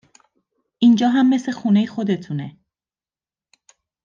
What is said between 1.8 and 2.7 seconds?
خودتونه